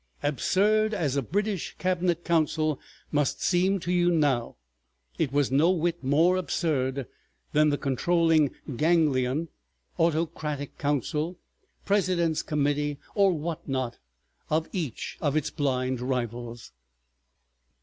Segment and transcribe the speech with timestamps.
[0.23, 2.79] Absurd as a British cabinet council
[3.11, 4.55] must seem to you now,
[5.19, 7.05] it was no whit more absurd
[7.53, 9.47] than the controlling ganglion,
[9.99, 11.37] autocratic council,
[11.85, 13.99] president's committee, or what not,
[14.49, 16.71] of each of its blind rivals.